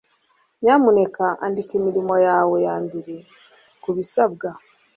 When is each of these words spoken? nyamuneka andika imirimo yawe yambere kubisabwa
nyamuneka 0.61 1.25
andika 1.45 1.71
imirimo 1.79 2.15
yawe 2.27 2.55
yambere 2.67 3.15
kubisabwa 3.81 4.47